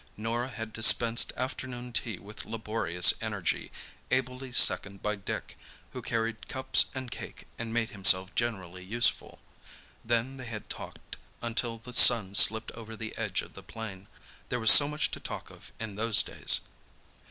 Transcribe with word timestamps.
Norah 0.17 0.49
had 0.49 0.73
dispensed 0.73 1.31
afternoon 1.37 1.93
tea 1.93 2.17
with 2.17 2.43
laborious 2.43 3.13
energy, 3.21 3.71
ably 4.09 4.51
seconded 4.51 5.03
by 5.03 5.15
Dick, 5.15 5.55
who 5.93 6.01
carried 6.01 6.47
cups 6.47 6.85
and 6.95 7.11
cake, 7.11 7.45
and 7.59 7.71
made 7.71 7.91
himself 7.91 8.33
generally 8.33 8.83
useful. 8.83 9.43
Then 10.03 10.37
they 10.37 10.47
had 10.47 10.67
talked 10.71 11.17
until 11.43 11.77
the 11.77 11.93
sun 11.93 12.33
slipped 12.33 12.71
over 12.71 12.95
the 12.95 13.15
edge 13.15 13.43
of 13.43 13.53
the 13.53 13.61
plain. 13.61 14.07
There 14.49 14.59
was 14.59 14.71
so 14.71 14.87
much 14.87 15.11
to 15.11 15.19
talk 15.19 15.51
of 15.51 15.71
in 15.79 15.97
those 15.97 16.23
days. 16.23 16.61